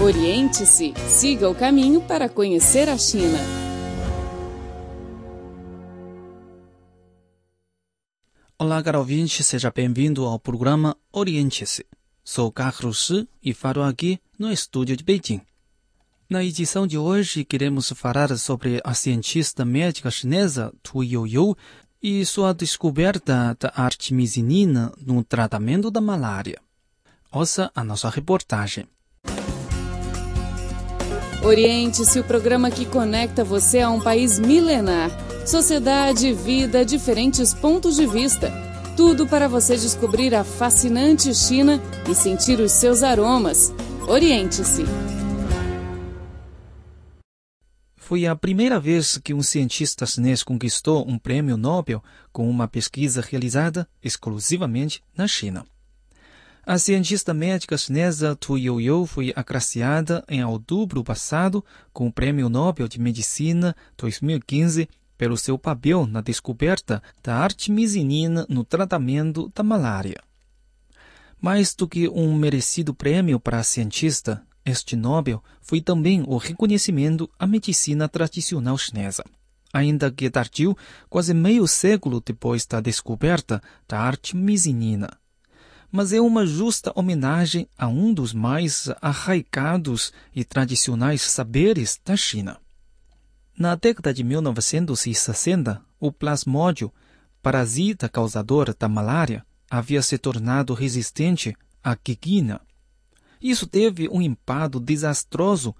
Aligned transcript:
Oriente-se, 0.00 0.94
siga 1.08 1.50
o 1.50 1.54
caminho 1.56 2.00
para 2.00 2.28
conhecer 2.28 2.88
a 2.88 2.96
China. 2.96 3.36
Olá, 8.56 8.80
caro 8.80 9.00
ouvinte, 9.00 9.42
seja 9.42 9.72
bem-vindo 9.72 10.24
ao 10.24 10.38
programa 10.38 10.96
Oriente-se. 11.12 11.84
Sou 12.22 12.52
Carlos 12.52 13.06
Shi 13.06 13.28
e 13.42 13.52
falo 13.52 13.82
aqui 13.82 14.20
no 14.38 14.52
estúdio 14.52 14.96
de 14.96 15.02
Beijing. 15.02 15.40
Na 16.30 16.44
edição 16.44 16.86
de 16.86 16.96
hoje, 16.96 17.44
queremos 17.44 17.90
falar 17.90 18.38
sobre 18.38 18.80
a 18.84 18.94
cientista 18.94 19.64
médica 19.64 20.12
chinesa 20.12 20.72
Tu 20.80 21.02
Youyou 21.02 21.56
e 22.00 22.24
sua 22.24 22.54
descoberta 22.54 23.56
da 23.58 23.72
artemisinina 23.74 24.92
no 25.04 25.24
tratamento 25.24 25.90
da 25.90 26.00
malária. 26.00 26.60
Ouça 27.32 27.68
a 27.74 27.82
nossa 27.82 28.08
reportagem. 28.08 28.86
Oriente-se, 31.48 32.20
o 32.20 32.24
programa 32.24 32.70
que 32.70 32.84
conecta 32.84 33.42
você 33.42 33.80
a 33.80 33.88
um 33.88 33.98
país 33.98 34.38
milenar. 34.38 35.10
Sociedade, 35.46 36.30
vida, 36.34 36.84
diferentes 36.84 37.54
pontos 37.54 37.96
de 37.96 38.06
vista. 38.06 38.52
Tudo 38.94 39.26
para 39.26 39.48
você 39.48 39.74
descobrir 39.74 40.34
a 40.34 40.44
fascinante 40.44 41.34
China 41.34 41.80
e 42.06 42.14
sentir 42.14 42.60
os 42.60 42.72
seus 42.72 43.02
aromas. 43.02 43.72
Oriente-se. 44.06 44.84
Foi 47.96 48.26
a 48.26 48.36
primeira 48.36 48.78
vez 48.78 49.16
que 49.16 49.32
um 49.32 49.42
cientista 49.42 50.04
chinês 50.04 50.42
conquistou 50.42 51.08
um 51.08 51.18
prêmio 51.18 51.56
Nobel 51.56 52.04
com 52.30 52.46
uma 52.46 52.68
pesquisa 52.68 53.22
realizada 53.26 53.88
exclusivamente 54.04 55.02
na 55.16 55.26
China. 55.26 55.64
A 56.70 56.76
cientista 56.76 57.32
médica 57.32 57.78
chinesa 57.78 58.36
Tu 58.36 58.58
Youyou 58.58 59.06
foi 59.06 59.32
agraciada 59.34 60.22
em 60.28 60.44
outubro 60.44 61.02
passado 61.02 61.64
com 61.94 62.06
o 62.06 62.12
Prêmio 62.12 62.50
Nobel 62.50 62.86
de 62.86 63.00
Medicina 63.00 63.74
2015 63.96 64.86
pelo 65.16 65.38
seu 65.38 65.58
papel 65.58 66.06
na 66.06 66.20
descoberta 66.20 67.02
da 67.22 67.36
artemisinina 67.36 68.44
no 68.50 68.64
tratamento 68.64 69.50
da 69.54 69.62
malária. 69.62 70.22
Mais 71.40 71.74
do 71.74 71.88
que 71.88 72.06
um 72.06 72.34
merecido 72.34 72.92
prêmio 72.92 73.40
para 73.40 73.60
a 73.60 73.64
cientista, 73.64 74.42
este 74.62 74.94
Nobel 74.94 75.42
foi 75.62 75.80
também 75.80 76.22
o 76.26 76.36
reconhecimento 76.36 77.30
à 77.38 77.46
medicina 77.46 78.10
tradicional 78.10 78.76
chinesa. 78.76 79.24
Ainda 79.72 80.10
que 80.10 80.28
tardio, 80.28 80.76
quase 81.08 81.32
meio 81.32 81.66
século 81.66 82.20
depois 82.20 82.66
da 82.66 82.78
descoberta 82.78 83.62
da 83.88 84.00
artemisinina. 84.00 85.17
Mas 85.90 86.12
é 86.12 86.20
uma 86.20 86.46
justa 86.46 86.92
homenagem 86.94 87.68
a 87.76 87.88
um 87.88 88.12
dos 88.12 88.32
mais 88.32 88.90
arraigados 89.00 90.12
e 90.34 90.44
tradicionais 90.44 91.22
saberes 91.22 91.98
da 92.04 92.16
China. 92.16 92.58
Na 93.58 93.74
década 93.74 94.12
de 94.14 94.22
1960, 94.22 95.82
o 95.98 96.12
plasmódio, 96.12 96.92
parasita 97.42 98.08
causador 98.08 98.74
da 98.78 98.88
malária, 98.88 99.44
havia 99.70 100.02
se 100.02 100.16
tornado 100.16 100.74
resistente 100.74 101.56
à 101.82 101.96
quinina. 101.96 102.60
Isso 103.40 103.66
teve 103.66 104.08
um 104.08 104.20
impacto 104.20 104.78
desastroso. 104.80 105.74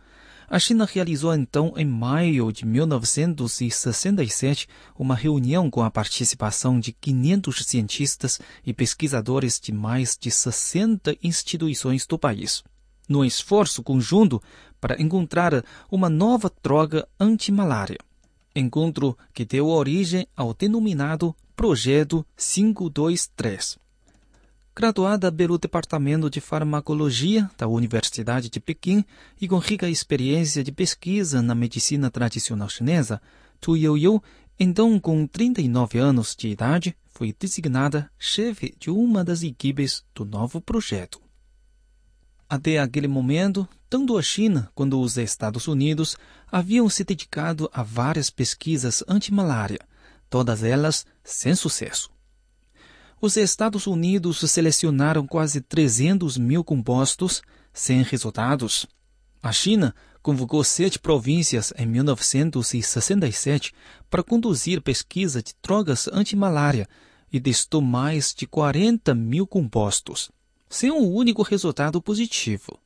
A 0.51 0.59
China 0.59 0.89
realizou 0.91 1.35
então, 1.35 1.75
em 1.77 1.85
maio 1.85 2.51
de 2.51 2.65
1967, 2.65 4.67
uma 4.99 5.15
reunião 5.15 5.71
com 5.71 5.83
a 5.83 5.91
participação 5.91 6.81
de 6.81 6.91
500 6.91 7.67
cientistas 7.67 8.41
e 8.65 8.73
pesquisadores 8.73 9.61
de 9.61 9.73
mais 9.73 10.17
de 10.19 10.31
60 10.31 11.19
instituições 11.23 12.07
do 12.07 12.19
país, 12.19 12.65
no 13.07 13.27
esforço 13.27 13.83
conjunto 13.83 14.43
para 14.81 14.99
encontrar 15.01 15.63
uma 15.91 16.09
nova 16.09 16.51
droga 16.63 17.07
anti-malária. 17.21 17.99
Encontro 18.57 19.19
que 19.35 19.45
deu 19.45 19.69
origem 19.69 20.27
ao 20.35 20.55
denominado 20.55 21.37
Projeto 21.55 22.25
523 22.37 23.77
graduada 24.79 25.33
pelo 25.33 25.59
Departamento 25.59 26.31
de 26.31 26.41
Farmacologia 26.41 27.51
da 27.59 27.67
Universidade 27.67 28.49
de 28.49 28.61
Pequim 28.61 29.05
e 29.41 29.49
com 29.49 29.59
rica 29.59 29.89
experiência 29.89 30.63
de 30.63 30.71
pesquisa 30.71 31.43
na 31.43 31.53
medicina 31.53 32.09
tradicional 32.13 32.69
chinesa, 32.69 33.21
Tu 33.61 33.77
Youyou, 33.77 34.23
então 34.57 35.01
com 35.01 35.27
39 35.27 35.99
anos 35.99 36.37
de 36.37 36.47
idade, 36.47 36.97
foi 37.09 37.35
designada 37.37 38.09
chefe 38.17 38.73
de 38.79 38.89
uma 38.89 39.25
das 39.25 39.43
equipes 39.43 40.05
do 40.15 40.25
novo 40.25 40.61
projeto. 40.61 41.21
Até 42.49 42.79
aquele 42.79 43.09
momento, 43.09 43.69
tanto 43.91 44.17
a 44.17 44.23
China 44.23 44.71
quanto 44.77 45.03
os 45.03 45.19
Estados 45.19 45.67
Unidos 45.67 46.17
haviam 46.53 46.89
se 46.89 47.03
dedicado 47.03 47.69
a 47.73 47.83
várias 47.83 48.31
pesquisas 48.31 49.03
anti-malária, 49.09 49.81
todas 50.31 50.63
elas 50.63 51.05
sem 51.25 51.57
sucesso 51.57 52.17
os 53.21 53.37
Estados 53.37 53.87
Unidos 53.87 54.39
selecionaram 54.39 55.27
quase 55.27 55.61
300 55.61 56.39
mil 56.39 56.63
compostos 56.63 57.43
sem 57.73 58.03
resultados. 58.03 58.87
A 59.43 59.53
China 59.53 59.95
convocou 60.23 60.63
sete 60.63 60.99
províncias 60.99 61.73
em 61.77 61.87
1967 61.87 63.73
para 64.11 64.23
conduzir 64.23 64.83
pesquisa 64.83 65.43
de 65.43 65.55
drogas 65.63 66.09
anti-malária 66.13 66.89
e 67.33 67.41
testou 67.41 67.81
mais 67.81 68.35
de 68.35 68.47
40 68.47 69.15
mil 69.15 69.47
compostos, 69.47 70.31
sem 70.69 70.91
um 70.91 71.13
único 71.13 71.43
resultado 71.43 72.01
positivo. 72.01 72.79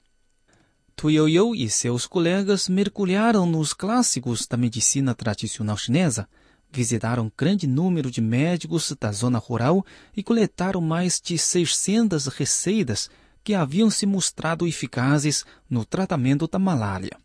Tuyoyo 0.94 1.54
e 1.54 1.69
seus 1.70 2.06
colegas 2.06 2.69
mergulharam 2.69 3.47
nos 3.47 3.72
clássicos 3.72 4.47
da 4.47 4.56
medicina 4.56 5.14
tradicional 5.14 5.76
chinesa 5.76 6.28
visitaram 6.72 7.30
grande 7.36 7.66
número 7.66 8.10
de 8.10 8.20
médicos 8.20 8.94
da 8.98 9.12
zona 9.12 9.38
rural 9.38 9.84
e 10.16 10.22
coletaram 10.22 10.80
mais 10.80 11.20
de 11.20 11.36
600 11.36 12.26
receitas 12.26 13.10
que 13.44 13.54
haviam 13.54 13.90
se 13.90 14.06
mostrado 14.06 14.66
eficazes 14.66 15.44
no 15.68 15.84
tratamento 15.84 16.48
da 16.48 16.58
malária. 16.58 17.16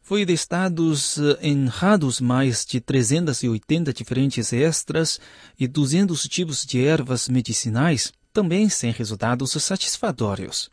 Foi 0.00 0.24
testados 0.24 1.18
em 1.42 1.66
rados 1.66 2.18
mais 2.20 2.64
de 2.64 2.80
380 2.80 3.92
diferentes 3.92 4.52
extras 4.54 5.20
e 5.58 5.66
200 5.66 6.22
tipos 6.22 6.64
de 6.64 6.82
ervas 6.82 7.28
medicinais, 7.28 8.12
também 8.32 8.70
sem 8.70 8.90
resultados 8.90 9.50
satisfatórios. 9.62 10.70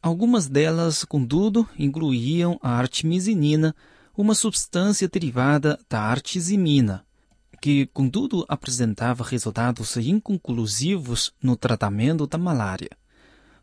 Algumas 0.00 0.48
delas, 0.48 1.04
contudo, 1.04 1.68
incluíam 1.78 2.58
a 2.62 2.70
artemisinina, 2.78 3.74
uma 4.16 4.34
substância 4.34 5.08
derivada 5.08 5.78
da 5.88 6.00
artesimina, 6.00 7.04
que, 7.60 7.86
contudo, 7.86 8.44
apresentava 8.48 9.24
resultados 9.24 9.96
inconclusivos 9.96 11.32
no 11.42 11.56
tratamento 11.56 12.26
da 12.26 12.38
malária. 12.38 12.90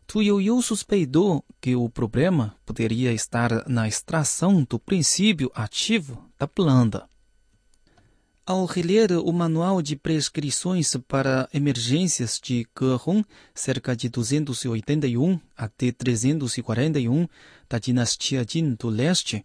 Tuyoyo 0.06 0.60
suspeitou 0.60 1.44
que 1.60 1.74
o 1.74 1.88
problema 1.88 2.54
poderia 2.66 3.12
estar 3.12 3.66
na 3.68 3.88
extração 3.88 4.66
do 4.68 4.78
princípio 4.78 5.50
ativo 5.54 6.28
da 6.38 6.46
planta. 6.46 7.08
Ao 8.44 8.66
reler 8.66 9.12
o 9.12 9.32
Manual 9.32 9.80
de 9.80 9.94
Prescrições 9.94 10.96
para 11.06 11.48
Emergências 11.54 12.40
de 12.42 12.66
Gehong, 12.76 13.24
cerca 13.54 13.94
de 13.94 14.08
281 14.08 15.38
até 15.56 15.92
341 15.92 17.28
da 17.70 17.78
dinastia 17.78 18.44
Jin 18.46 18.74
do 18.74 18.88
Leste, 18.88 19.44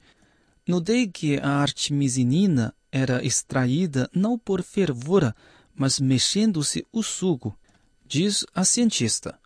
Notei 0.67 1.07
que 1.07 1.37
a 1.37 1.61
artemisinina 1.61 2.75
era 2.91 3.25
extraída 3.25 4.09
não 4.13 4.37
por 4.37 4.61
fervura, 4.61 5.33
mas 5.73 5.97
mexendo-se 5.97 6.85
o 6.91 7.01
suco, 7.01 7.57
diz 8.05 8.45
a 8.53 8.65
cientista. 8.65 9.39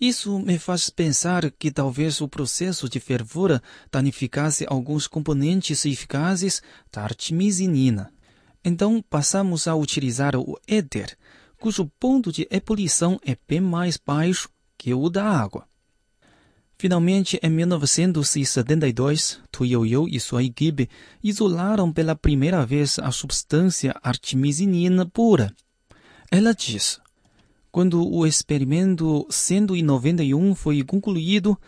Isso 0.00 0.38
me 0.38 0.58
faz 0.58 0.88
pensar 0.88 1.50
que 1.50 1.70
talvez 1.70 2.22
o 2.22 2.28
processo 2.28 2.88
de 2.88 2.98
fervura 2.98 3.62
danificasse 3.92 4.64
alguns 4.68 5.06
componentes 5.06 5.84
eficazes 5.84 6.62
da 6.90 7.02
artemisinina. 7.02 8.10
Então 8.64 9.02
passamos 9.02 9.68
a 9.68 9.74
utilizar 9.74 10.34
o 10.34 10.58
éter, 10.66 11.14
cujo 11.60 11.90
ponto 12.00 12.32
de 12.32 12.48
ebulição 12.50 13.20
é 13.22 13.36
bem 13.46 13.60
mais 13.60 13.98
baixo 13.98 14.48
que 14.78 14.94
o 14.94 15.10
da 15.10 15.24
água. 15.24 15.67
Finalmente, 16.80 17.40
em 17.42 17.50
1972, 17.50 19.40
Tu 19.50 19.64
Youyou 19.64 20.08
e 20.08 20.20
sua 20.20 20.44
equipe 20.44 20.88
isolaram 21.20 21.92
pela 21.92 22.14
primeira 22.14 22.64
vez 22.64 23.00
a 23.00 23.10
substância 23.10 23.96
artemisinina 24.00 25.04
pura. 25.04 25.52
Ela 26.30 26.54
diz: 26.54 27.00
Quando 27.72 28.08
o 28.08 28.24
experimento 28.24 29.26
191 29.28 30.54
foi 30.54 30.84
concluído, 30.84 31.58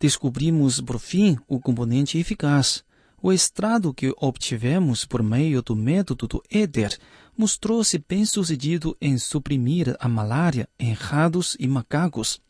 descobrimos 0.00 0.80
por 0.80 0.98
fim 0.98 1.36
o 1.46 1.60
componente 1.60 2.16
eficaz. 2.16 2.82
O 3.20 3.30
extrato 3.30 3.92
que 3.92 4.14
obtivemos 4.16 5.04
por 5.04 5.22
meio 5.22 5.60
do 5.60 5.76
método 5.76 6.26
do 6.26 6.42
éter 6.50 6.96
mostrou-se 7.36 8.02
bem 8.08 8.24
sucedido 8.24 8.96
em 8.98 9.18
suprimir 9.18 9.94
a 10.00 10.08
malária 10.08 10.66
em 10.78 10.94
ratos 10.94 11.54
e 11.60 11.68
macacos. 11.68 12.40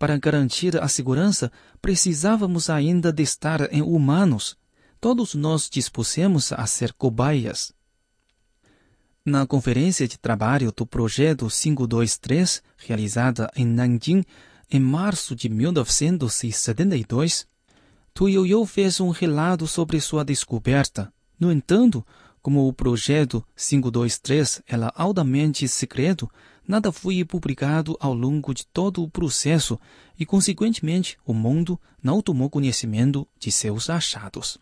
Para 0.00 0.16
garantir 0.16 0.82
a 0.82 0.88
segurança, 0.88 1.52
precisávamos 1.82 2.70
ainda 2.70 3.12
de 3.12 3.22
estar 3.22 3.70
em 3.70 3.82
humanos. 3.82 4.56
Todos 4.98 5.34
nós 5.34 5.68
dispusemos 5.68 6.52
a 6.52 6.66
ser 6.66 6.94
cobaias. 6.94 7.74
Na 9.22 9.46
conferência 9.46 10.08
de 10.08 10.18
trabalho 10.18 10.72
do 10.74 10.86
projeto 10.86 11.48
523, 11.48 12.62
realizada 12.78 13.50
em 13.54 13.66
Nanjing 13.66 14.24
em 14.70 14.80
março 14.80 15.36
de 15.36 15.50
1972, 15.50 17.46
Tu 18.14 18.30
Yoyo 18.30 18.64
fez 18.64 19.02
um 19.02 19.10
relato 19.10 19.66
sobre 19.66 20.00
sua 20.00 20.24
descoberta. 20.24 21.12
No 21.38 21.52
entanto, 21.52 22.02
como 22.40 22.66
o 22.66 22.72
projeto 22.72 23.44
523 23.54 24.62
era 24.66 24.90
altamente 24.96 25.68
secreto, 25.68 26.26
nada 26.70 26.90
foi 26.92 27.24
publicado 27.24 27.96
ao 27.98 28.14
longo 28.14 28.54
de 28.54 28.64
todo 28.64 29.02
o 29.02 29.10
processo 29.10 29.76
e, 30.18 30.24
consequentemente, 30.24 31.18
o 31.26 31.34
mundo 31.34 31.78
não 32.00 32.22
tomou 32.22 32.48
conhecimento 32.48 33.26
de 33.38 33.50
seus 33.50 33.90
achados. 33.90 34.56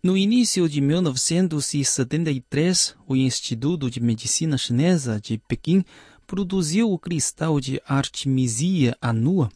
No 0.00 0.16
início 0.16 0.68
de 0.68 0.80
1973, 0.80 2.94
o 3.08 3.16
Instituto 3.16 3.90
de 3.90 3.98
Medicina 4.00 4.56
Chinesa 4.56 5.20
de 5.20 5.36
Pequim 5.36 5.84
produziu 6.24 6.92
o 6.92 6.98
cristal 6.98 7.58
de 7.58 7.82
artemisia 7.84 8.96
anua. 9.00 9.48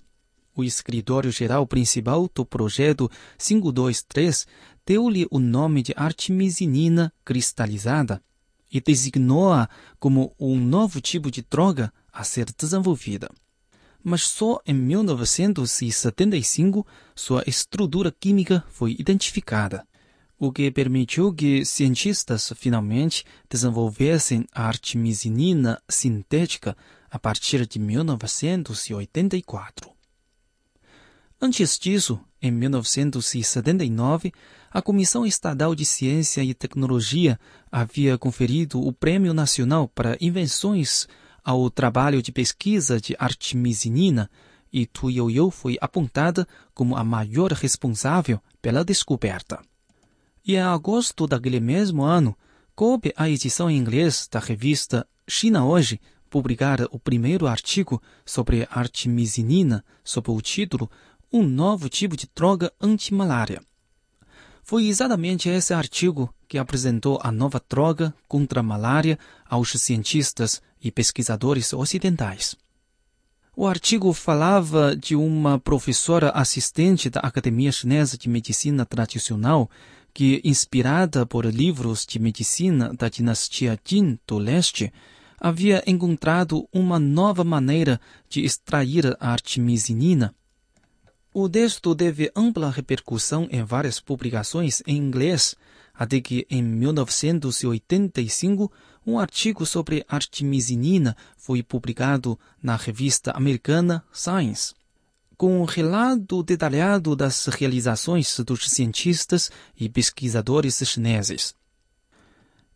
O 0.57 0.65
escritório-geral 0.65 1.65
principal 1.69 2.29
do 2.35 2.45
projeto 2.45 3.09
523 3.39 4.45
deu-lhe 4.85 5.25
o 5.31 5.39
nome 5.39 5.85
de 5.85 5.95
artemisinina 5.97 7.13
cristalizada 7.25 8.21
e 8.73 8.81
designou-a 8.81 9.69
como 10.01 10.35
um 10.41 10.59
novo 10.59 11.01
tipo 11.01 11.31
de 11.31 11.43
droga 11.43 11.93
a 12.13 12.25
ser 12.25 12.47
desenvolvida. 12.57 13.31
Mas 14.03 14.23
só 14.23 14.59
em 14.67 14.75
1975 14.75 16.85
sua 17.15 17.45
estrutura 17.47 18.11
química 18.11 18.65
foi 18.69 18.97
identificada, 18.99 19.87
o 20.39 20.51
que 20.51 20.73
permitiu 20.73 21.33
que 21.33 21.65
cientistas 21.65 22.53
finalmente 22.57 23.25
desenvolvessem 23.49 24.45
a 24.53 24.67
artemisinina 24.67 25.81
sintética 25.89 26.77
a 27.09 27.17
partir 27.19 27.67
de 27.67 27.79
1984. 27.79 30.02
Antes 31.45 31.77
disso, 31.77 32.21
em 32.41 32.53
1979, 32.53 34.33
a 34.71 34.81
Comissão 34.81 35.27
Estadual 35.27 35.75
de 35.75 35.85
Ciência 35.85 36.41
e 36.45 36.55
Tecnologia 36.55 37.37
havia 37.69 38.17
conferido 38.17 38.81
o 38.81 38.93
Prêmio 38.93 39.35
Nacional 39.35 39.89
para 39.89 40.17
Invenções 40.21 41.09
ao 41.43 41.69
trabalho 41.69 42.23
de 42.23 42.31
pesquisa 42.31 43.01
de 43.01 43.17
artemisinina 43.19 44.31
e 44.73 44.87
Tu 44.87 45.11
Yoyo 45.11 45.51
foi 45.51 45.77
apontada 45.81 46.47
como 46.73 46.97
a 46.97 47.03
maior 47.03 47.51
responsável 47.51 48.41
pela 48.63 48.85
descoberta. 48.85 49.59
E 50.47 50.55
em 50.55 50.61
agosto 50.61 51.27
daquele 51.27 51.59
mesmo 51.59 52.05
ano, 52.05 52.39
coube 52.73 53.13
a 53.17 53.29
edição 53.29 53.69
em 53.69 53.77
inglês 53.77 54.29
da 54.31 54.39
revista 54.39 55.05
China 55.27 55.67
Hoje 55.67 56.01
publicar 56.33 56.79
o 56.91 56.99
primeiro 56.99 57.47
artigo 57.47 58.03
sobre 58.25 58.67
artemisinina 58.71 59.85
sob 60.03 60.31
o 60.31 60.41
título 60.41 60.91
Um 61.35 61.45
novo 61.45 61.89
tipo 61.89 62.15
de 62.15 62.29
droga 62.35 62.71
antimalária. 62.79 63.63
Foi 64.63 64.87
exatamente 64.87 65.49
esse 65.49 65.73
artigo 65.73 66.29
que 66.47 66.59
apresentou 66.59 67.19
a 67.23 67.33
nova 67.33 67.59
droga 67.67 68.15
contra 68.29 68.61
a 68.61 68.63
malária 68.63 69.19
aos 69.49 69.71
cientistas 69.71 70.61
e 70.79 70.91
pesquisadores 70.91 71.73
ocidentais. 71.73 72.55
O 73.57 73.67
artigo 73.67 74.13
falava 74.13 74.95
de 74.95 75.17
uma 75.17 75.59
professora 75.59 76.29
assistente 76.33 77.09
da 77.09 77.21
Academia 77.21 77.73
Chinesa 77.73 78.19
de 78.19 78.29
Medicina 78.29 78.85
Tradicional 78.85 79.71
que, 80.13 80.43
inspirada 80.45 81.25
por 81.25 81.47
livros 81.47 82.05
de 82.05 82.19
medicina 82.19 82.93
da 82.93 83.09
dinastia 83.09 83.81
Jin 83.83 84.19
do 84.27 84.37
leste, 84.37 84.93
havia 85.41 85.83
encontrado 85.87 86.69
uma 86.71 86.99
nova 86.99 87.43
maneira 87.43 87.99
de 88.29 88.45
extrair 88.45 89.17
a 89.19 89.33
artemisinina 89.33 90.35
o 91.35 91.49
texto 91.49 91.95
teve 91.95 92.31
ampla 92.37 92.71
repercussão 92.71 93.49
em 93.51 93.65
várias 93.65 93.99
publicações 93.99 94.83
em 94.87 94.99
inglês, 94.99 95.57
até 95.95 96.21
que 96.21 96.47
em 96.51 96.63
1985 96.63 98.71
um 99.07 99.19
artigo 99.19 99.65
sobre 99.65 100.05
artemisinina 100.09 101.17
foi 101.37 101.63
publicado 101.63 102.39
na 102.63 102.77
revista 102.77 103.31
americana 103.33 104.05
Science, 104.13 104.75
com 105.37 105.63
um 105.63 105.65
relato 105.65 106.43
detalhado 106.43 107.17
das 107.17 107.47
realizações 107.47 108.39
dos 108.41 108.71
cientistas 108.71 109.51
e 109.75 109.89
pesquisadores 109.89 110.83
chineses. 110.85 111.55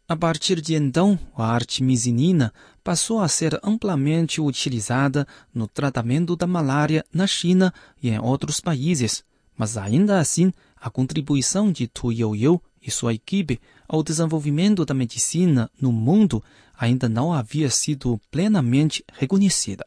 A 0.09 0.15
partir 0.15 0.61
de 0.61 0.77
então, 0.77 1.19
a 1.37 1.47
artemisinina 1.47 2.53
passou 2.85 3.21
a 3.21 3.27
ser 3.27 3.59
amplamente 3.61 4.41
utilizada 4.41 5.27
no 5.53 5.67
tratamento 5.67 6.37
da 6.37 6.47
malária 6.47 7.05
na 7.13 7.27
China 7.27 7.75
e 8.01 8.11
em 8.11 8.21
outros 8.21 8.61
países, 8.61 9.25
mas 9.59 9.77
ainda 9.77 10.21
assim, 10.21 10.53
a 10.81 10.89
contribuição 10.89 11.73
de 11.73 11.89
Tu 11.89 12.13
Youyou 12.13 12.63
e 12.81 12.89
sua 12.89 13.15
equipe 13.15 13.61
ao 13.89 14.01
desenvolvimento 14.01 14.85
da 14.85 14.95
medicina 14.95 15.69
no 15.81 15.91
mundo 15.91 16.41
ainda 16.79 17.09
não 17.09 17.33
havia 17.33 17.69
sido 17.69 18.21
plenamente 18.31 19.05
reconhecida. 19.13 19.85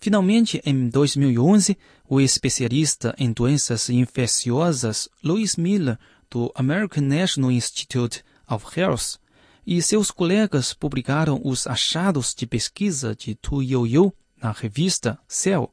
Finalmente, 0.00 0.60
em 0.64 0.88
2011, 0.88 1.78
o 2.08 2.20
especialista 2.20 3.14
em 3.16 3.32
doenças 3.32 3.88
infecciosas 3.88 5.08
Louis 5.22 5.54
Miller, 5.54 5.96
do 6.28 6.50
American 6.56 7.04
National 7.04 7.52
Institute 7.52 8.24
of 8.54 8.78
Health, 8.78 9.18
e 9.66 9.80
seus 9.80 10.10
colegas 10.10 10.74
publicaram 10.74 11.40
os 11.44 11.66
achados 11.66 12.34
de 12.34 12.46
pesquisa 12.46 13.14
de 13.14 13.34
Tu 13.34 13.62
Youyou 13.62 14.12
na 14.40 14.50
revista 14.50 15.18
Cell, 15.28 15.72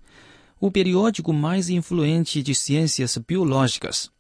o 0.60 0.70
periódico 0.70 1.34
mais 1.34 1.70
influente 1.70 2.44
de 2.44 2.54
ciências 2.54 3.18
biológicas. 3.18 4.12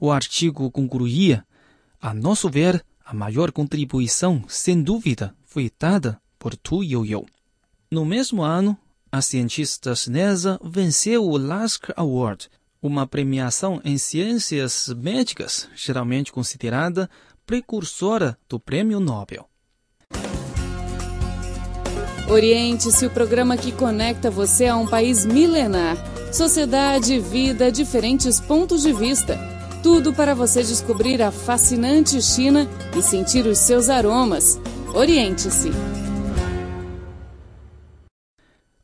O 0.00 0.10
artigo 0.10 0.70
concluía: 0.70 1.44
a 2.00 2.14
nosso 2.14 2.48
ver, 2.48 2.84
a 3.04 3.12
maior 3.12 3.52
contribuição, 3.52 4.44
sem 4.48 4.82
dúvida, 4.82 5.34
foi 5.44 5.70
dada 5.78 6.20
por 6.38 6.56
Tu 6.56 6.82
Youyou. 6.82 7.26
No 7.90 8.04
mesmo 8.04 8.42
ano, 8.42 8.76
a 9.10 9.22
cientista 9.22 9.94
chinesa 9.94 10.58
venceu 10.62 11.24
o 11.24 11.36
Lasker 11.36 11.94
Award, 11.96 12.48
uma 12.82 13.06
premiação 13.06 13.80
em 13.84 13.96
ciências 13.98 14.88
médicas 14.88 15.68
geralmente 15.74 16.32
considerada 16.32 17.08
precursora 17.46 18.36
do 18.48 18.58
Prêmio 18.58 18.98
Nobel. 18.98 19.48
Oriente-se 22.28 23.06
o 23.06 23.10
programa 23.10 23.56
que 23.56 23.70
conecta 23.70 24.28
você 24.28 24.66
a 24.66 24.76
um 24.76 24.84
país 24.84 25.24
milenar. 25.24 25.96
Sociedade, 26.32 27.20
vida, 27.20 27.70
diferentes 27.70 28.40
pontos 28.40 28.82
de 28.82 28.92
vista. 28.92 29.38
Tudo 29.80 30.12
para 30.12 30.34
você 30.34 30.60
descobrir 30.60 31.22
a 31.22 31.30
fascinante 31.30 32.20
China 32.20 32.68
e 32.98 33.00
sentir 33.00 33.46
os 33.46 33.58
seus 33.58 33.88
aromas. 33.88 34.58
Oriente-se. 34.92 35.70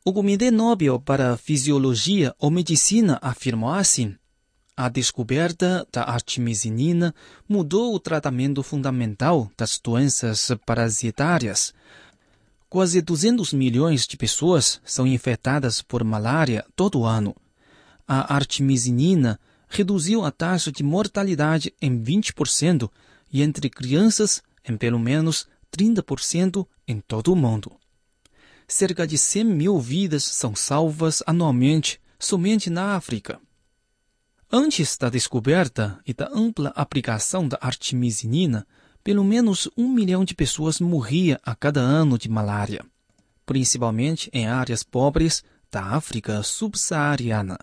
O 0.05 0.13
Comitê 0.13 0.49
Nobel 0.49 1.01
para 1.01 1.35
Fisiologia 1.35 2.33
ou 2.39 2.49
Medicina 2.49 3.19
afirmou 3.21 3.71
assim: 3.71 4.15
a 4.75 4.89
descoberta 4.89 5.87
da 5.91 6.03
artemisinina 6.03 7.13
mudou 7.47 7.93
o 7.93 7.99
tratamento 7.99 8.63
fundamental 8.63 9.49
das 9.55 9.79
doenças 9.79 10.51
parasitárias. 10.65 11.73
Quase 12.67 13.01
200 13.01 13.53
milhões 13.53 14.07
de 14.07 14.17
pessoas 14.17 14.81
são 14.83 15.05
infectadas 15.05 15.81
por 15.81 16.03
malária 16.03 16.65
todo 16.75 17.03
ano. 17.03 17.35
A 18.07 18.33
artemisinina 18.33 19.39
reduziu 19.69 20.25
a 20.25 20.31
taxa 20.31 20.71
de 20.71 20.83
mortalidade 20.83 21.73
em 21.79 22.03
20% 22.03 22.89
e 23.31 23.43
entre 23.43 23.69
crianças 23.69 24.41
em 24.67 24.75
pelo 24.75 24.99
menos 24.99 25.47
30% 25.75 26.65
em 26.87 26.99
todo 26.99 27.31
o 27.31 27.35
mundo. 27.35 27.71
Cerca 28.67 29.05
de 29.05 29.17
100 29.19 29.43
mil 29.43 29.79
vidas 29.79 30.23
são 30.23 30.55
salvas 30.55 31.21
anualmente 31.27 31.99
somente 32.17 32.69
na 32.69 32.95
África. 32.95 33.39
Antes 34.55 34.95
da 34.97 35.09
descoberta 35.09 35.99
e 36.05 36.13
da 36.13 36.29
ampla 36.31 36.71
aplicação 36.75 37.47
da 37.47 37.57
artemisinina, 37.59 38.67
pelo 39.03 39.23
menos 39.23 39.67
um 39.75 39.91
milhão 39.91 40.23
de 40.23 40.35
pessoas 40.35 40.79
morria 40.79 41.39
a 41.43 41.55
cada 41.55 41.81
ano 41.81 42.19
de 42.19 42.29
malária, 42.29 42.85
principalmente 43.47 44.29
em 44.31 44.45
áreas 44.45 44.83
pobres 44.83 45.43
da 45.71 45.83
África 45.83 46.43
subsaariana. 46.43 47.57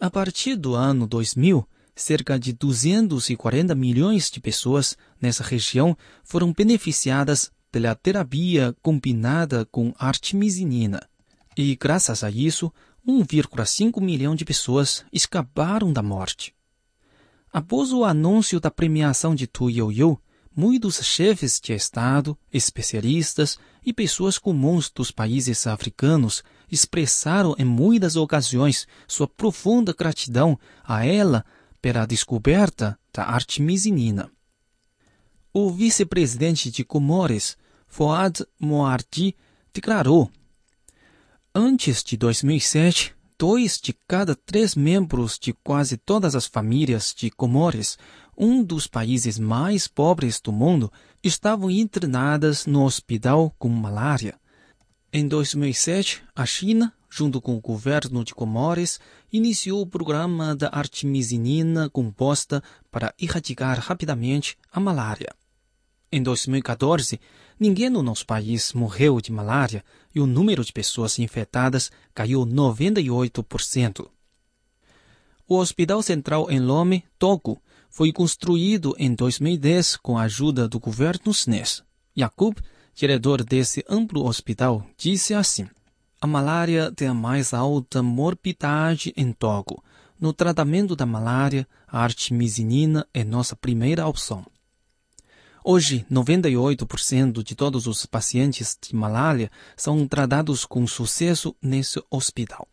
A 0.00 0.10
partir 0.10 0.56
do 0.56 0.74
ano 0.74 1.06
2000, 1.06 1.64
cerca 1.94 2.36
de 2.36 2.52
240 2.52 3.72
milhões 3.76 4.28
de 4.28 4.40
pessoas 4.40 4.96
nessa 5.20 5.44
região 5.44 5.96
foram 6.24 6.52
beneficiadas 6.52 7.52
pela 7.70 7.94
terapia 7.94 8.74
combinada 8.82 9.64
com 9.66 9.94
artemisinina. 9.96 11.00
E, 11.56 11.76
graças 11.76 12.24
a 12.24 12.30
isso, 12.30 12.72
1,5 13.06 14.00
milhão 14.00 14.36
de 14.36 14.44
pessoas 14.44 15.04
escaparam 15.12 15.92
da 15.92 16.02
morte. 16.02 16.54
Após 17.52 17.92
o 17.92 18.04
anúncio 18.04 18.60
da 18.60 18.70
premiação 18.70 19.34
de 19.34 19.46
Tu 19.46 19.70
Youyou, 19.70 20.20
muitos 20.54 21.04
chefes 21.04 21.60
de 21.60 21.72
Estado, 21.72 22.38
especialistas 22.52 23.58
e 23.84 23.92
pessoas 23.92 24.38
comuns 24.38 24.88
dos 24.88 25.10
países 25.10 25.66
africanos 25.66 26.44
expressaram 26.70 27.56
em 27.58 27.64
muitas 27.64 28.14
ocasiões 28.14 28.86
sua 29.08 29.26
profunda 29.26 29.92
gratidão 29.92 30.58
a 30.84 31.04
ela 31.04 31.44
pela 31.80 32.06
descoberta 32.06 32.96
da 33.12 33.24
artemisinin. 33.24 34.20
O 35.52 35.70
vice-presidente 35.70 36.70
de 36.70 36.84
Comores, 36.84 37.58
Fouad 37.88 38.46
Moardi, 38.58 39.36
declarou: 39.74 40.30
Antes 41.54 42.02
de 42.02 42.16
2007, 42.16 43.14
dois 43.38 43.78
de 43.78 43.92
cada 44.08 44.34
três 44.34 44.74
membros 44.74 45.38
de 45.38 45.52
quase 45.52 45.98
todas 45.98 46.34
as 46.34 46.46
famílias 46.46 47.14
de 47.14 47.30
Comores, 47.30 47.98
um 48.34 48.64
dos 48.64 48.86
países 48.86 49.38
mais 49.38 49.86
pobres 49.86 50.40
do 50.40 50.50
mundo, 50.50 50.90
estavam 51.22 51.70
internadas 51.70 52.64
no 52.64 52.82
hospital 52.82 53.54
com 53.58 53.68
malária. 53.68 54.34
Em 55.12 55.28
2007, 55.28 56.22
a 56.34 56.46
China, 56.46 56.90
junto 57.10 57.38
com 57.38 57.54
o 57.54 57.60
governo 57.60 58.24
de 58.24 58.34
Comores, 58.34 58.98
iniciou 59.30 59.82
o 59.82 59.86
programa 59.86 60.56
da 60.56 60.70
artemisinina 60.72 61.90
composta 61.90 62.62
para 62.90 63.12
erradicar 63.20 63.78
rapidamente 63.78 64.56
a 64.72 64.80
malária. 64.80 65.34
Em 66.14 66.22
2014, 66.22 67.18
ninguém 67.58 67.88
no 67.88 68.02
nosso 68.02 68.26
país 68.26 68.74
morreu 68.74 69.18
de 69.18 69.32
malária 69.32 69.82
e 70.14 70.20
o 70.20 70.26
número 70.26 70.62
de 70.62 70.70
pessoas 70.70 71.18
infectadas 71.18 71.90
caiu 72.14 72.44
98%. 72.44 74.06
O 75.48 75.56
Hospital 75.56 76.02
Central 76.02 76.50
em 76.50 76.60
Lome, 76.60 77.02
Togo, 77.18 77.62
foi 77.88 78.12
construído 78.12 78.94
em 78.98 79.14
2010 79.14 79.96
com 79.96 80.18
a 80.18 80.24
ajuda 80.24 80.68
do 80.68 80.78
governo 80.78 81.32
chinês. 81.32 81.82
Yakub, 82.16 82.58
diretor 82.94 83.42
desse 83.42 83.82
amplo 83.88 84.26
hospital, 84.26 84.86
disse 84.98 85.32
assim: 85.32 85.66
A 86.20 86.26
malária 86.26 86.92
tem 86.92 87.08
a 87.08 87.14
mais 87.14 87.54
alta 87.54 88.02
morbidade 88.02 89.14
em 89.16 89.32
Togo. 89.32 89.82
No 90.20 90.34
tratamento 90.34 90.94
da 90.94 91.06
malária, 91.06 91.66
a 91.88 92.02
artemisinina 92.02 93.06
é 93.14 93.24
nossa 93.24 93.56
primeira 93.56 94.06
opção. 94.06 94.44
Hoje, 95.64 96.04
98% 96.10 97.40
de 97.42 97.54
todos 97.54 97.86
os 97.86 98.04
pacientes 98.04 98.76
de 98.80 98.96
malária 98.96 99.48
são 99.76 100.08
tratados 100.08 100.64
com 100.64 100.84
sucesso 100.88 101.54
nesse 101.62 102.02
hospital. 102.10 102.66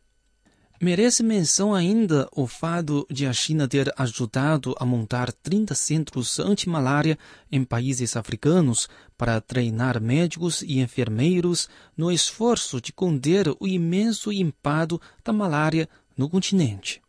Merece 0.82 1.22
menção 1.22 1.76
ainda 1.76 2.28
o 2.32 2.48
fato 2.48 3.06
de 3.12 3.28
a 3.28 3.34
China 3.34 3.68
ter 3.68 3.94
ajudado 3.96 4.74
a 4.80 4.86
montar 4.86 5.32
30 5.32 5.76
centros 5.76 6.40
anti-malária 6.40 7.20
em 7.52 7.64
países 7.64 8.16
africanos 8.16 8.88
para 9.16 9.40
treinar 9.40 10.02
médicos 10.02 10.64
e 10.64 10.80
enfermeiros 10.80 11.70
no 11.96 12.12
esforço 12.12 12.82
de 12.82 12.92
conter 12.92 13.54
o 13.60 13.68
imenso 13.68 14.32
impacto 14.32 15.00
da 15.24 15.34
malária 15.34 15.88
no 16.18 16.28
continente. 16.28 17.02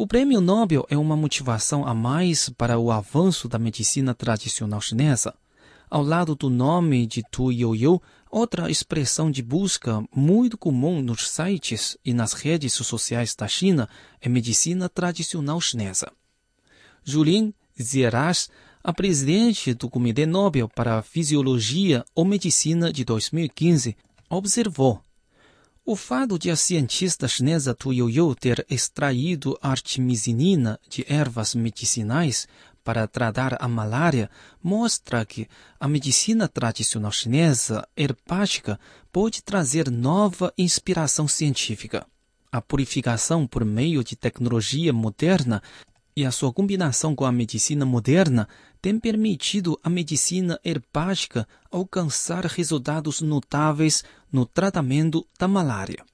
O 0.00 0.06
prêmio 0.06 0.40
Nobel 0.40 0.86
é 0.88 0.96
uma 0.96 1.16
motivação 1.16 1.84
a 1.84 1.92
mais 1.92 2.48
para 2.50 2.78
o 2.78 2.92
avanço 2.92 3.48
da 3.48 3.58
medicina 3.58 4.14
tradicional 4.14 4.80
chinesa. 4.80 5.34
Ao 5.90 6.04
lado 6.04 6.36
do 6.36 6.48
nome 6.48 7.04
de 7.04 7.20
Tu 7.28 7.50
Youyou, 7.50 8.00
outra 8.30 8.70
expressão 8.70 9.28
de 9.28 9.42
busca 9.42 10.00
muito 10.14 10.56
comum 10.56 11.02
nos 11.02 11.28
sites 11.28 11.98
e 12.04 12.14
nas 12.14 12.32
redes 12.32 12.74
sociais 12.74 13.34
da 13.34 13.48
China 13.48 13.88
é 14.20 14.28
medicina 14.28 14.88
tradicional 14.88 15.60
chinesa. 15.60 16.12
Julien 17.02 17.52
Zieras, 17.82 18.48
a 18.84 18.92
presidente 18.92 19.74
do 19.74 19.90
Comitê 19.90 20.26
Nobel 20.26 20.68
para 20.68 21.02
Fisiologia 21.02 22.04
ou 22.14 22.24
Medicina 22.24 22.92
de 22.92 23.04
2015, 23.04 23.96
observou 24.30 25.02
o 25.90 25.96
fato 25.96 26.38
de 26.38 26.50
a 26.50 26.56
cientista 26.56 27.26
chinesa 27.26 27.74
Tu 27.74 27.94
Youyou 27.94 28.34
ter 28.34 28.62
extraído 28.68 29.58
artemisinina 29.62 30.78
de 30.86 31.02
ervas 31.08 31.54
medicinais 31.54 32.46
para 32.84 33.08
tratar 33.08 33.56
a 33.58 33.66
malária 33.66 34.30
mostra 34.62 35.24
que 35.24 35.48
a 35.80 35.88
medicina 35.88 36.46
tradicional 36.46 37.10
chinesa 37.10 37.88
herbática 37.96 38.78
pode 39.10 39.42
trazer 39.42 39.90
nova 39.90 40.52
inspiração 40.58 41.26
científica. 41.26 42.06
A 42.52 42.60
purificação 42.60 43.46
por 43.46 43.64
meio 43.64 44.04
de 44.04 44.14
tecnologia 44.14 44.92
moderna 44.92 45.62
e 46.18 46.26
a 46.26 46.32
sua 46.32 46.52
combinação 46.52 47.14
com 47.14 47.24
a 47.24 47.30
medicina 47.30 47.86
moderna 47.86 48.48
tem 48.82 48.98
permitido 48.98 49.78
à 49.84 49.88
medicina 49.88 50.58
herbática 50.64 51.46
alcançar 51.70 52.44
resultados 52.44 53.20
notáveis 53.20 54.02
no 54.32 54.44
tratamento 54.44 55.24
da 55.38 55.46
malária. 55.46 56.04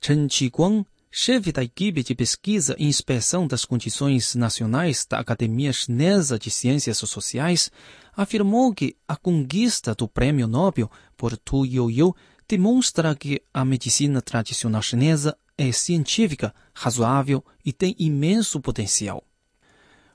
Chen 0.00 0.26
Qiguang, 0.26 0.84
chefe 1.08 1.52
da 1.52 1.62
equipe 1.62 2.02
de 2.02 2.16
pesquisa 2.16 2.74
e 2.80 2.86
inspeção 2.86 3.46
das 3.46 3.64
condições 3.64 4.34
nacionais 4.34 5.06
da 5.08 5.20
Academia 5.20 5.72
Chinesa 5.72 6.36
de 6.36 6.50
Ciências 6.50 6.98
Sociais, 6.98 7.70
afirmou 8.16 8.74
que 8.74 8.96
a 9.06 9.14
conquista 9.14 9.94
do 9.94 10.08
Prêmio 10.08 10.48
Nobel 10.48 10.90
por 11.16 11.36
Tu 11.36 11.64
Youyou 11.64 12.16
demonstra 12.48 13.14
que 13.14 13.40
a 13.54 13.64
medicina 13.64 14.20
tradicional 14.20 14.82
chinesa 14.82 15.38
é 15.58 15.72
científica, 15.72 16.54
razoável 16.72 17.44
e 17.64 17.72
tem 17.72 17.94
imenso 17.98 18.60
potencial. 18.60 19.24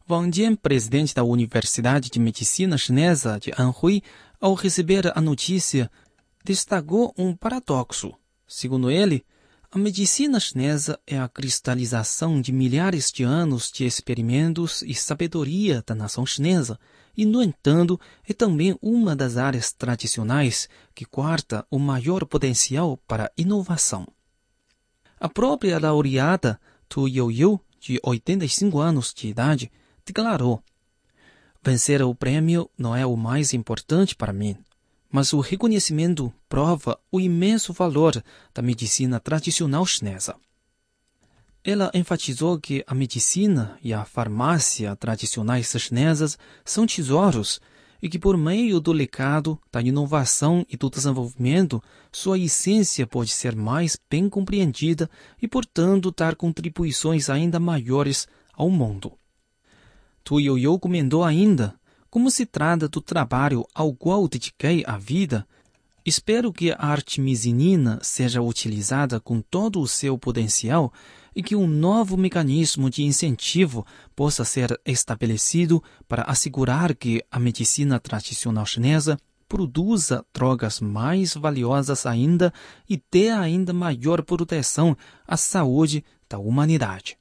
Wang 0.09 0.35
Jian, 0.35 0.55
presidente 0.55 1.13
da 1.13 1.23
Universidade 1.23 2.09
de 2.09 2.19
Medicina 2.19 2.77
Chinesa 2.77 3.38
de 3.39 3.51
Anhui, 3.57 4.01
ao 4.39 4.53
receber 4.53 5.12
a 5.15 5.21
notícia, 5.21 5.91
destacou 6.43 7.13
um 7.17 7.35
paradoxo. 7.35 8.13
Segundo 8.47 8.89
ele, 8.89 9.25
a 9.71 9.77
medicina 9.79 10.39
chinesa 10.39 11.00
é 11.07 11.17
a 11.17 11.27
cristalização 11.27 12.39
de 12.39 12.51
milhares 12.51 13.12
de 13.12 13.23
anos 13.23 13.71
de 13.71 13.85
experimentos 13.85 14.83
e 14.83 14.93
sabedoria 14.93 15.83
da 15.83 15.95
nação 15.95 16.25
chinesa, 16.25 16.79
e, 17.17 17.25
no 17.25 17.41
entanto, 17.41 18.00
é 18.27 18.33
também 18.33 18.77
uma 18.81 19.15
das 19.15 19.35
áreas 19.35 19.71
tradicionais 19.71 20.69
que 20.93 21.05
guarda 21.12 21.65
o 21.71 21.79
maior 21.79 22.25
potencial 22.25 22.97
para 23.07 23.31
inovação. 23.38 24.07
A 25.24 25.30
própria 25.30 25.80
laureada 25.80 26.60
Tu 26.89 27.08
Youyou, 27.08 27.58
de 27.80 27.98
85 28.03 28.77
anos 28.77 29.13
de 29.13 29.30
idade, 29.30 29.72
declarou: 30.06 30.62
Vencer 31.63 32.01
o 32.01 32.13
prêmio 32.13 32.70
não 32.77 32.94
é 32.94 33.06
o 33.06 33.15
mais 33.15 33.53
importante 33.53 34.18
para 34.18 34.34
mim, 34.34 34.58
mas 35.10 35.32
o 35.32 35.39
reconhecimento 35.39 36.34
prova 36.50 37.00
o 37.10 37.22
imenso 37.22 37.72
valor 37.72 38.22
da 38.53 38.62
medicina 38.62 39.18
tradicional 39.18 39.86
chinesa. 39.86 40.36
Ela 41.63 41.89
enfatizou 41.94 42.60
que 42.60 42.84
a 42.86 42.94
medicina 42.94 43.80
e 43.82 43.94
a 43.94 44.03
farmácia 44.03 44.94
tradicionais 44.98 45.74
chinesas 45.80 46.38
são 46.65 46.86
tesouros 46.86 47.62
e 48.03 48.10
que, 48.10 48.19
por 48.19 48.36
meio 48.38 48.81
do 48.81 48.91
legado, 48.91 49.57
da 49.72 49.81
inovação 49.81 50.65
e 50.69 50.75
do 50.75 50.89
desenvolvimento, 50.89 51.81
sua 52.12 52.38
essência 52.38 53.07
pode 53.07 53.31
ser 53.31 53.55
mais 53.55 53.98
bem 54.12 54.27
compreendida 54.27 55.10
e, 55.41 55.48
portanto, 55.48 56.13
dar 56.15 56.36
contribuições 56.36 57.29
ainda 57.29 57.62
maiores 57.62 58.27
ao 58.53 58.69
mundo. 58.69 59.13
Tu 60.22 60.38
Yoyo 60.41 60.77
comentou 60.77 61.24
ainda 61.24 61.79
como 62.10 62.29
se 62.29 62.45
trata 62.45 62.89
do 62.89 63.00
trabalho 63.00 63.65
ao 63.74 63.93
qual 63.93 64.27
dediquei 64.27 64.83
a 64.86 64.98
vida. 64.98 65.48
Espero 66.05 66.51
que 66.51 66.74
a 66.74 66.77
artemisinina 66.79 68.00
seja 68.01 68.41
utilizada 68.41 69.17
com 69.17 69.39
todo 69.39 69.79
o 69.79 69.88
seu 69.88 70.17
potencial 70.17 70.91
e 71.36 71.42
que 71.42 71.56
um 71.56 71.68
novo 71.68 72.18
mecanismo 72.18 72.90
de 72.90 73.04
incentivo 73.04 73.86
possa 74.16 74.44
ser 74.44 74.80
estabelecido 74.86 75.84
para 76.08 76.24
assegurar 76.24 76.96
que 76.96 77.24
a 77.32 77.40
medicina 77.40 78.00
tradicional 78.00 78.66
chinesa 78.66 79.18
produza 79.48 80.25
drogas 80.34 80.80
mais 80.80 81.36
valiosas 81.36 82.06
ainda 82.06 82.52
e 82.90 83.02
dê 83.12 83.30
ainda 83.30 83.72
maior 83.72 84.24
proteção 84.24 84.98
à 85.28 85.38
saúde 85.38 86.04
da 86.28 86.40
humanidade. 86.40 87.18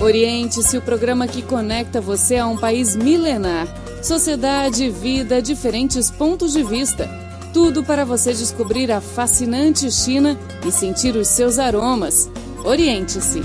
Oriente-se 0.00 0.76
o 0.76 0.82
programa 0.82 1.28
que 1.28 1.40
conecta 1.40 2.00
você 2.00 2.36
a 2.36 2.46
um 2.46 2.56
país 2.56 2.96
milenar. 2.96 3.68
Sociedade, 4.02 4.90
vida, 4.90 5.40
diferentes 5.40 6.10
pontos 6.10 6.52
de 6.52 6.62
vista. 6.62 7.23
Tudo 7.54 7.84
para 7.84 8.04
você 8.04 8.32
descobrir 8.32 8.90
a 8.90 9.00
fascinante 9.00 9.88
China 9.88 10.36
e 10.66 10.72
sentir 10.72 11.14
os 11.14 11.28
seus 11.28 11.56
aromas. 11.56 12.28
Oriente-se. 12.64 13.40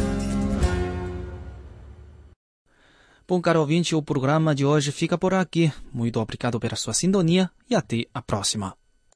Bom, 3.27 3.39
caro 3.39 3.59
ouvinte, 3.59 3.93
o 3.93 4.01
programa 4.01 4.55
de 4.55 4.65
hoje 4.65 4.91
fica 4.91 5.15
por 5.15 5.35
aqui. 5.35 5.71
Muito 5.93 6.19
obrigado 6.19 6.59
pela 6.59 6.75
sua 6.75 6.95
sintonia 6.95 7.51
e 7.69 7.75
até 7.75 8.05
a 8.11 8.19
próxima. 8.19 8.75